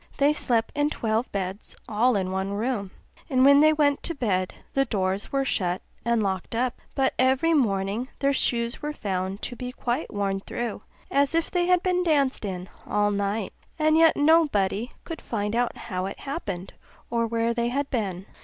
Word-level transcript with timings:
They 0.17 0.33
slept 0.33 0.71
in 0.75 0.89
twelve 0.89 1.31
beds 1.31 1.75
all 1.87 2.15
in 2.15 2.31
one 2.31 2.53
room; 2.53 2.89
and 3.29 3.45
when 3.45 3.59
they 3.59 3.71
went 3.71 4.01
to 4.01 4.15
bed, 4.15 4.51
the 4.73 4.83
doors 4.85 5.31
were 5.31 5.45
shut 5.45 5.83
and 6.03 6.23
locked 6.23 6.55
up; 6.55 6.81
but 6.95 7.13
every 7.19 7.53
morning 7.53 8.07
their 8.17 8.33
shoes 8.33 8.81
were 8.81 8.93
found 8.93 9.43
to 9.43 9.55
be 9.55 9.71
quite 9.71 10.11
worn 10.11 10.39
through 10.39 10.81
as 11.11 11.35
if 11.35 11.51
they 11.51 11.67
had 11.67 11.83
been 11.83 12.03
danced 12.03 12.45
in 12.45 12.67
all 12.87 13.11
night; 13.11 13.53
and 13.77 13.95
yet 13.95 14.17
nobody 14.17 14.91
could 15.03 15.21
find 15.21 15.55
out 15.55 15.77
how 15.77 16.07
it 16.07 16.21
happened, 16.21 16.73
or 17.11 17.27
where 17.27 17.53
they 17.53 17.69
had 17.69 17.87
been. 17.91 18.25